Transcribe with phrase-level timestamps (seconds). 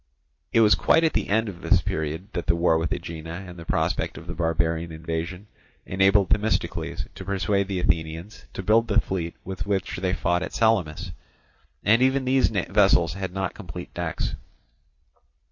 [0.51, 3.55] It was quite at the end of this period that the war with Aegina and
[3.59, 5.45] the prospect of the barbarian invasion
[5.85, 10.53] enabled Themistocles to persuade the Athenians to build the fleet with which they fought at
[10.53, 11.11] Salamis;
[11.83, 14.33] and even these vessels had not complete decks.